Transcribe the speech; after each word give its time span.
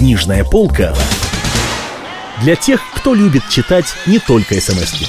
Книжная 0.00 0.44
полка 0.44 0.94
для 2.42 2.56
тех, 2.56 2.80
кто 2.94 3.12
любит 3.12 3.42
читать 3.50 3.84
не 4.06 4.18
только 4.18 4.58
смс 4.58 4.94
-ки. 4.94 5.06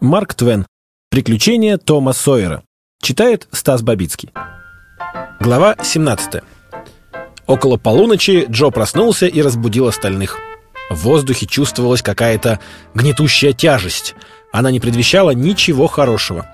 Марк 0.00 0.34
Твен. 0.34 0.66
Приключения 1.10 1.78
Тома 1.78 2.12
Сойера. 2.12 2.62
Читает 3.00 3.48
Стас 3.50 3.80
Бабицкий. 3.80 4.28
Глава 5.40 5.76
17. 5.82 6.42
Около 7.46 7.78
полуночи 7.78 8.44
Джо 8.50 8.68
проснулся 8.68 9.24
и 9.26 9.40
разбудил 9.40 9.86
остальных. 9.86 10.36
В 10.90 10.96
воздухе 10.96 11.46
чувствовалась 11.46 12.02
какая-то 12.02 12.60
гнетущая 12.92 13.54
тяжесть. 13.54 14.14
Она 14.52 14.70
не 14.70 14.80
предвещала 14.80 15.30
ничего 15.30 15.86
хорошего. 15.86 16.46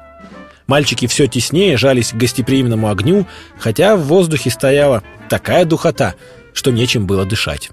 Мальчики 0.68 1.08
все 1.08 1.26
теснее 1.26 1.76
жались 1.76 2.12
к 2.12 2.14
гостеприимному 2.14 2.88
огню, 2.88 3.26
хотя 3.58 3.96
в 3.96 4.02
воздухе 4.02 4.50
стояла 4.50 5.02
такая 5.32 5.64
духота, 5.64 6.14
что 6.52 6.70
нечем 6.72 7.06
было 7.06 7.24
дышать. 7.24 7.70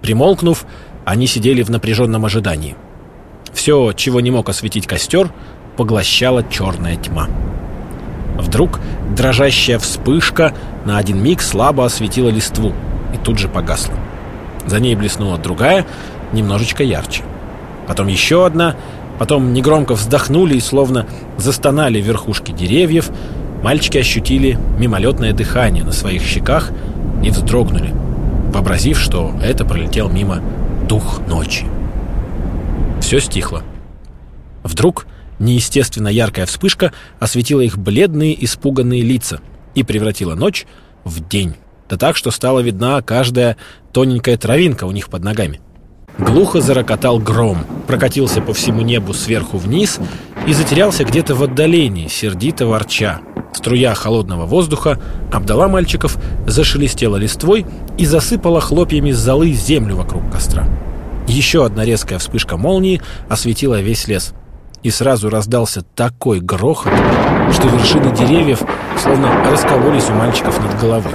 Примолкнув, 0.00 0.64
они 1.04 1.26
сидели 1.26 1.62
в 1.62 1.68
напряженном 1.68 2.24
ожидании. 2.24 2.74
Все, 3.52 3.92
чего 3.92 4.22
не 4.22 4.30
мог 4.30 4.48
осветить 4.48 4.86
костер, 4.86 5.30
поглощала 5.76 6.42
черная 6.42 6.96
тьма. 6.96 7.28
Вдруг 8.38 8.80
дрожащая 9.14 9.78
вспышка 9.78 10.54
на 10.86 10.96
один 10.96 11.22
миг 11.22 11.42
слабо 11.42 11.84
осветила 11.84 12.30
листву 12.30 12.72
и 13.12 13.18
тут 13.18 13.38
же 13.38 13.48
погасла. 13.48 13.94
За 14.66 14.80
ней 14.80 14.96
блеснула 14.96 15.36
другая, 15.36 15.84
немножечко 16.32 16.82
ярче. 16.82 17.24
Потом 17.86 18.06
еще 18.06 18.46
одна, 18.46 18.74
потом 19.18 19.52
негромко 19.52 19.92
вздохнули 19.96 20.54
и 20.54 20.60
словно 20.60 21.06
застонали 21.36 22.00
верхушки 22.00 22.52
деревьев. 22.52 23.10
Мальчики 23.66 23.98
ощутили 23.98 24.56
мимолетное 24.78 25.32
дыхание 25.32 25.82
на 25.82 25.90
своих 25.90 26.22
щеках 26.22 26.70
и 27.24 27.30
вздрогнули, 27.30 27.92
вообразив, 28.52 28.96
что 28.96 29.34
это 29.42 29.64
пролетел 29.64 30.08
мимо 30.08 30.40
дух 30.88 31.20
ночи. 31.26 31.66
Все 33.00 33.18
стихло. 33.18 33.64
Вдруг 34.62 35.08
неестественно 35.40 36.06
яркая 36.06 36.46
вспышка 36.46 36.92
осветила 37.18 37.60
их 37.60 37.76
бледные, 37.76 38.44
испуганные 38.44 39.02
лица 39.02 39.40
и 39.74 39.82
превратила 39.82 40.36
ночь 40.36 40.64
в 41.02 41.28
день. 41.28 41.56
Да 41.88 41.96
так, 41.96 42.14
что 42.14 42.30
стала 42.30 42.60
видна 42.60 43.02
каждая 43.02 43.56
тоненькая 43.90 44.36
травинка 44.36 44.84
у 44.84 44.92
них 44.92 45.08
под 45.08 45.24
ногами. 45.24 45.60
Глухо 46.18 46.60
зарокотал 46.60 47.18
гром, 47.18 47.66
прокатился 47.88 48.40
по 48.40 48.54
всему 48.54 48.82
небу 48.82 49.12
сверху 49.12 49.58
вниз 49.58 49.98
и 50.46 50.52
затерялся 50.52 51.02
где-то 51.02 51.34
в 51.34 51.42
отдалении, 51.42 52.06
сердито 52.06 52.68
ворча. 52.68 53.22
Струя 53.52 53.94
холодного 53.94 54.46
воздуха 54.46 55.00
обдала 55.32 55.68
мальчиков, 55.68 56.18
зашелестела 56.46 57.16
листвой 57.16 57.66
и 57.98 58.06
засыпала 58.06 58.60
хлопьями 58.60 59.12
золы 59.12 59.52
землю 59.52 59.96
вокруг 59.96 60.30
костра. 60.30 60.68
Еще 61.26 61.64
одна 61.64 61.84
резкая 61.84 62.18
вспышка 62.18 62.56
молнии 62.56 63.02
осветила 63.28 63.80
весь 63.80 64.06
лес. 64.06 64.32
И 64.82 64.90
сразу 64.90 65.30
раздался 65.30 65.82
такой 65.82 66.38
грохот, 66.40 66.92
что 67.52 67.66
вершины 67.68 68.14
деревьев 68.14 68.62
словно 69.02 69.50
раскололись 69.50 70.08
у 70.08 70.12
мальчиков 70.12 70.62
над 70.62 70.78
головой. 70.80 71.12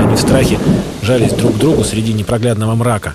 Они 0.00 0.16
в 0.16 0.18
страхе 0.18 0.58
жались 1.02 1.32
друг 1.32 1.54
к 1.54 1.58
другу 1.58 1.84
среди 1.84 2.12
непроглядного 2.12 2.74
мрака. 2.74 3.14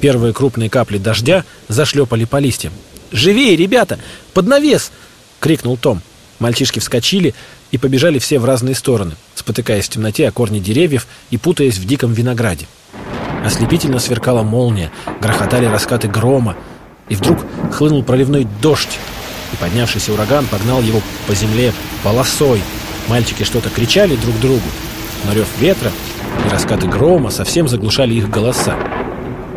Первые 0.00 0.32
крупные 0.32 0.68
капли 0.68 0.98
дождя 0.98 1.44
зашлепали 1.68 2.24
по 2.24 2.38
листьям. 2.38 2.72
«Живее, 3.12 3.56
ребята! 3.56 3.98
Под 4.34 4.46
навес!»— 4.46 4.90
крикнул 5.40 5.76
Том. 5.76 6.00
Мальчишки 6.38 6.80
вскочили 6.80 7.34
и 7.76 7.78
побежали 7.78 8.18
все 8.18 8.38
в 8.38 8.46
разные 8.46 8.74
стороны, 8.74 9.16
спотыкаясь 9.34 9.84
в 9.84 9.90
темноте 9.90 10.26
о 10.26 10.32
корни 10.32 10.60
деревьев 10.60 11.06
и 11.28 11.36
путаясь 11.36 11.76
в 11.76 11.86
диком 11.86 12.14
винограде. 12.14 12.66
Ослепительно 13.44 13.98
сверкала 13.98 14.42
молния, 14.42 14.90
грохотали 15.20 15.66
раскаты 15.66 16.08
грома, 16.08 16.56
и 17.10 17.14
вдруг 17.14 17.38
хлынул 17.70 18.02
проливной 18.02 18.48
дождь, 18.62 18.98
и 19.52 19.56
поднявшийся 19.56 20.14
ураган 20.14 20.46
погнал 20.46 20.80
его 20.80 21.02
по 21.26 21.34
земле 21.34 21.74
полосой. 22.02 22.62
Мальчики 23.08 23.42
что-то 23.42 23.68
кричали 23.68 24.16
друг 24.16 24.40
другу, 24.40 24.68
но 25.26 25.34
рев 25.34 25.46
ветра 25.60 25.92
и 26.46 26.48
раскаты 26.48 26.86
грома 26.88 27.28
совсем 27.28 27.68
заглушали 27.68 28.14
их 28.14 28.30
голоса. 28.30 28.74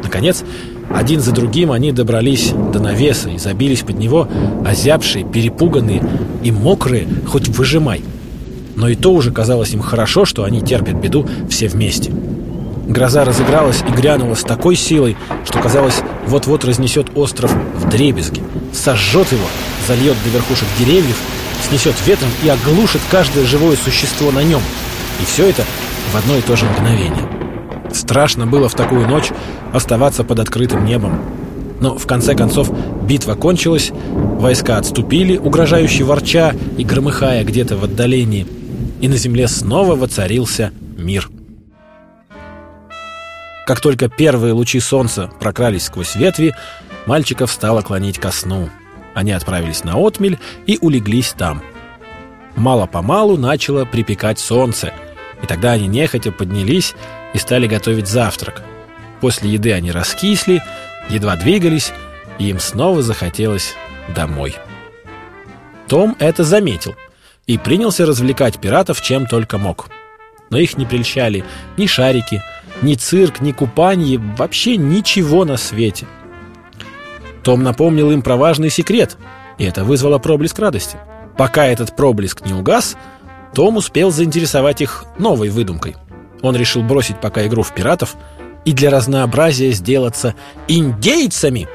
Наконец, 0.04 0.44
один 0.90 1.22
за 1.22 1.32
другим 1.32 1.72
они 1.72 1.94
добрались 1.94 2.52
до 2.52 2.80
навеса 2.80 3.30
и 3.30 3.38
забились 3.38 3.82
под 3.82 3.98
него, 3.98 4.28
озябшие, 4.66 5.24
перепуганные 5.24 6.04
и 6.44 6.52
мокрые, 6.52 7.08
хоть 7.28 7.48
выжимай. 7.48 8.04
Но 8.80 8.88
и 8.88 8.96
то 8.96 9.12
уже 9.12 9.32
казалось 9.32 9.74
им 9.74 9.82
хорошо, 9.82 10.24
что 10.24 10.46
они 10.46 10.62
терпят 10.62 10.96
беду 10.96 11.28
все 11.50 11.68
вместе. 11.68 12.14
Гроза 12.88 13.26
разыгралась 13.26 13.84
и 13.86 13.92
грянула 13.92 14.36
с 14.36 14.44
такой 14.44 14.78
силой, 14.78 15.18
что, 15.46 15.60
казалось, 15.60 16.02
вот-вот 16.28 16.64
разнесет 16.64 17.08
остров 17.14 17.54
в 17.76 17.90
дребезги, 17.90 18.42
сожжет 18.72 19.34
его, 19.34 19.44
зальет 19.86 20.16
до 20.24 20.30
верхушек 20.30 20.68
деревьев, 20.80 21.18
снесет 21.68 21.94
ветром 22.08 22.30
и 22.42 22.48
оглушит 22.48 23.02
каждое 23.12 23.46
живое 23.46 23.76
существо 23.76 24.32
на 24.32 24.44
нем. 24.44 24.62
И 25.22 25.26
все 25.26 25.50
это 25.50 25.66
в 26.14 26.16
одно 26.16 26.38
и 26.38 26.42
то 26.42 26.56
же 26.56 26.66
мгновение. 26.66 27.28
Страшно 27.94 28.48
было 28.48 28.70
в 28.70 28.76
такую 28.76 29.10
ночь 29.10 29.30
оставаться 29.74 30.24
под 30.24 30.40
открытым 30.40 30.86
небом. 30.86 31.20
Но 31.82 31.98
в 31.98 32.08
конце 32.08 32.34
концов 32.34 32.72
битва 33.06 33.36
кончилась, 33.36 33.92
войска 33.92 34.78
отступили, 34.78 35.36
угрожающе 35.36 36.06
ворча 36.06 36.54
и 36.78 36.86
громыхая 36.86 37.44
где-то 37.44 37.76
в 37.76 37.84
отдалении, 37.84 38.48
и 39.00 39.08
на 39.08 39.18
земле 39.18 39.48
снова 39.48 39.96
воцарился 39.96 40.72
мир. 40.98 41.30
Как 43.66 43.82
только 43.82 44.10
первые 44.10 44.54
лучи 44.54 44.80
солнца 44.80 45.30
прокрались 45.40 45.86
сквозь 45.86 46.16
ветви, 46.16 46.56
мальчиков 47.06 47.52
стало 47.52 47.82
клонить 47.82 48.18
ко 48.18 48.32
сну. 48.32 48.70
Они 49.14 49.32
отправились 49.32 49.84
на 49.84 49.96
отмель 49.96 50.40
и 50.66 50.78
улеглись 50.82 51.34
там. 51.38 51.62
Мало-помалу 52.56 53.38
начало 53.38 53.86
припекать 53.86 54.40
солнце, 54.40 54.92
и 55.42 55.46
тогда 55.46 55.74
они 55.74 55.88
нехотя 55.88 56.31
поднялись 56.31 56.96
и 57.34 57.38
стали 57.38 57.68
готовить 57.68 58.08
завтрак. 58.08 58.64
После 59.22 59.52
еды 59.52 59.72
они 59.74 59.92
раскисли, 59.92 60.64
едва 61.10 61.36
двигались, 61.36 61.94
и 62.40 62.50
им 62.50 62.60
снова 62.60 63.02
захотелось 63.02 63.76
домой. 64.16 64.56
Том 65.88 66.16
это 66.20 66.44
заметил 66.44 66.96
и 67.50 67.58
принялся 67.58 68.06
развлекать 68.06 68.60
пиратов 68.60 69.02
чем 69.02 69.26
только 69.26 69.58
мог. 69.58 69.90
Но 70.52 70.60
их 70.60 70.78
не 70.78 70.86
прельщали 70.86 71.44
ни 71.78 71.88
шарики, 71.88 72.44
ни 72.84 72.94
цирк, 72.94 73.42
ни 73.42 73.54
купание, 73.54 74.20
вообще 74.20 74.78
ничего 74.78 75.46
на 75.46 75.58
свете. 75.58 76.06
Том 77.42 77.64
напомнил 77.64 78.12
им 78.12 78.22
про 78.22 78.38
важный 78.38 78.70
секрет, 78.70 79.18
и 79.58 79.64
это 79.64 79.84
вызвало 79.84 80.20
проблеск 80.20 80.60
радости. 80.60 80.98
Пока 81.40 81.66
этот 81.66 81.96
проблеск 81.96 82.46
не 82.46 82.54
угас, 82.54 82.96
Том 83.56 83.78
успел 83.78 84.12
заинтересовать 84.12 84.81
их 84.81 85.06
новой 85.18 85.50
выдумкой. 85.50 85.96
Он 86.44 86.56
решил 86.56 86.84
бросить 86.84 87.20
пока 87.20 87.48
игру 87.48 87.64
в 87.64 87.74
пиратов 87.74 88.16
и 88.64 88.74
для 88.74 88.92
разнообразия 88.92 89.72
сделаться 89.72 90.36
индейцами. 90.68 91.68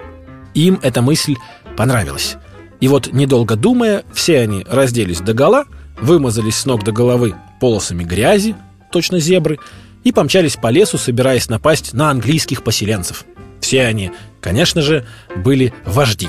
Им 0.54 0.78
эта 0.84 1.02
мысль 1.02 1.34
понравилась. 1.76 2.36
И 2.84 2.88
вот, 2.88 3.14
недолго 3.14 3.56
думая, 3.56 4.04
все 4.12 4.40
они 4.40 4.62
разделись 4.68 5.20
до 5.20 5.32
гола, 5.32 5.64
вымазались 5.98 6.58
с 6.58 6.66
ног 6.66 6.84
до 6.84 6.92
головы 6.92 7.34
полосами 7.58 8.04
грязи, 8.04 8.56
точно 8.92 9.20
зебры, 9.20 9.58
и 10.02 10.12
помчались 10.12 10.56
по 10.56 10.68
лесу, 10.68 10.98
собираясь 10.98 11.48
напасть 11.48 11.94
на 11.94 12.10
английских 12.10 12.62
поселенцев. 12.62 13.24
Все 13.58 13.86
они, 13.86 14.12
конечно 14.42 14.82
же, 14.82 15.06
были 15.34 15.72
вожди. 15.86 16.28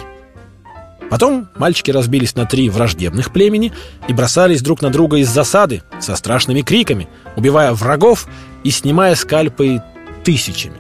Потом 1.10 1.50
мальчики 1.58 1.92
разбились 1.92 2.36
на 2.36 2.46
три 2.46 2.70
враждебных 2.70 3.34
племени 3.34 3.74
и 4.08 4.14
бросались 4.14 4.62
друг 4.62 4.82
на 4.82 4.92
друга 4.92 5.18
из 5.18 5.28
засады 5.28 5.84
со 6.00 6.16
страшными 6.16 6.62
криками, 6.62 7.10
убивая 7.36 7.74
врагов 7.74 8.30
и 8.64 8.72
снимая 8.72 9.16
скальпы 9.16 9.84
тысячами. 10.24 10.78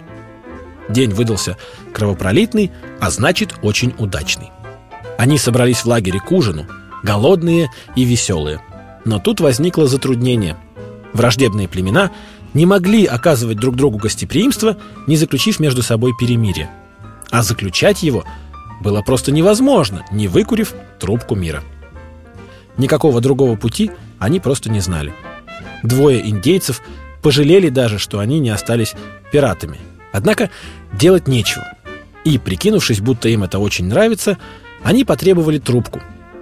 День 0.87 1.11
выдался 1.11 1.57
кровопролитный, 1.93 2.71
а 3.01 3.09
значит 3.09 3.55
очень 3.61 3.93
удачный. 3.97 4.51
Они 5.17 5.37
собрались 5.37 5.79
в 5.79 5.85
лагере 5.85 6.19
к 6.19 6.31
ужину, 6.31 6.65
голодные 7.03 7.69
и 7.95 8.03
веселые. 8.03 8.61
Но 9.05 9.19
тут 9.19 9.39
возникло 9.39 9.87
затруднение. 9.87 10.57
Враждебные 11.13 11.67
племена 11.67 12.11
не 12.53 12.65
могли 12.65 13.05
оказывать 13.05 13.57
друг 13.57 13.75
другу 13.75 13.97
гостеприимство, 13.97 14.77
не 15.07 15.15
заключив 15.17 15.59
между 15.59 15.83
собой 15.83 16.13
перемирие. 16.19 16.69
А 17.29 17.43
заключать 17.43 18.03
его 18.03 18.25
было 18.81 19.01
просто 19.01 19.31
невозможно, 19.31 20.05
не 20.11 20.27
выкурив 20.27 20.73
трубку 20.99 21.35
мира. 21.35 21.63
Никакого 22.77 23.21
другого 23.21 23.55
пути 23.55 23.91
они 24.19 24.39
просто 24.39 24.69
не 24.69 24.79
знали. 24.79 25.13
Двое 25.83 26.27
индейцев 26.27 26.81
пожалели 27.21 27.69
даже, 27.69 27.99
что 27.99 28.19
они 28.19 28.39
не 28.39 28.49
остались 28.49 28.95
пиратами. 29.31 29.79
Однако 30.11 30.49
делать 30.93 31.27
нечего. 31.27 31.65
И, 32.23 32.37
прикинувшись, 32.37 33.01
будто 33.01 33.29
им 33.29 33.43
это 33.43 33.59
очень 33.59 33.85
нравится, 33.85 34.37
они 34.85 35.03
потребовали 35.03 35.57
трубку. 35.57 35.99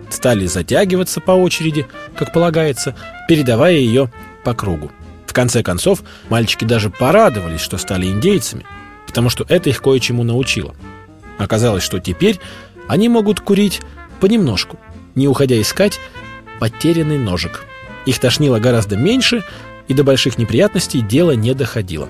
Стали 0.09 0.45
затягиваться 0.45 1.21
по 1.21 1.31
очереди, 1.31 1.87
как 2.15 2.33
полагается, 2.33 2.93
передавая 3.27 3.77
ее 3.77 4.11
по 4.43 4.53
кругу 4.53 4.91
В 5.25 5.33
конце 5.33 5.63
концов, 5.63 6.03
мальчики 6.29 6.65
даже 6.65 6.89
порадовались, 6.89 7.61
что 7.61 7.77
стали 7.77 8.05
индейцами, 8.05 8.65
потому 9.07 9.29
что 9.29 9.45
это 9.47 9.69
их 9.69 9.81
кое-чему 9.81 10.23
научило. 10.23 10.75
Оказалось, 11.39 11.83
что 11.83 11.99
теперь 11.99 12.39
они 12.87 13.07
могут 13.07 13.39
курить 13.39 13.81
понемножку, 14.19 14.77
не 15.15 15.27
уходя 15.27 15.59
искать 15.59 15.99
потерянный 16.59 17.17
ножик. 17.17 17.63
Их 18.05 18.19
тошнило 18.19 18.59
гораздо 18.59 18.97
меньше, 18.97 19.43
и 19.87 19.93
до 19.93 20.03
больших 20.03 20.37
неприятностей 20.37 20.99
дело 20.99 21.31
не 21.31 21.53
доходило. 21.53 22.09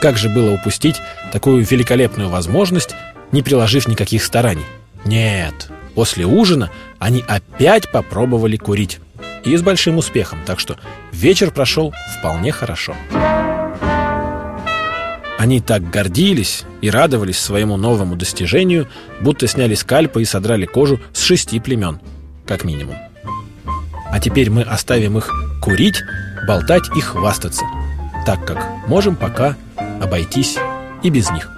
Как 0.00 0.16
же 0.16 0.28
было 0.28 0.52
упустить 0.52 0.96
такую 1.32 1.64
великолепную 1.64 2.28
возможность, 2.28 2.94
не 3.32 3.42
приложив 3.42 3.88
никаких 3.88 4.22
стараний? 4.22 4.64
Нет, 5.04 5.70
после 5.94 6.26
ужина 6.26 6.70
они 6.98 7.24
опять 7.26 7.90
попробовали 7.90 8.56
курить. 8.56 9.00
И 9.44 9.56
с 9.56 9.62
большим 9.62 9.98
успехом, 9.98 10.40
так 10.44 10.58
что 10.60 10.76
вечер 11.12 11.50
прошел 11.50 11.94
вполне 12.18 12.52
хорошо. 12.52 12.94
Они 15.38 15.60
так 15.60 15.88
гордились 15.88 16.64
и 16.80 16.90
радовались 16.90 17.38
своему 17.38 17.76
новому 17.76 18.16
достижению, 18.16 18.88
будто 19.20 19.46
сняли 19.46 19.74
скальпы 19.74 20.22
и 20.22 20.24
содрали 20.24 20.66
кожу 20.66 21.00
с 21.12 21.22
шести 21.22 21.60
племен, 21.60 22.00
как 22.44 22.64
минимум. 22.64 22.96
А 24.10 24.18
теперь 24.18 24.50
мы 24.50 24.62
оставим 24.62 25.16
их 25.16 25.32
курить, 25.62 26.02
болтать 26.46 26.84
и 26.96 27.00
хвастаться, 27.00 27.64
так 28.26 28.44
как 28.44 28.66
можем 28.88 29.14
пока 29.14 29.56
обойтись 30.02 30.58
и 31.04 31.10
без 31.10 31.30
них. 31.30 31.57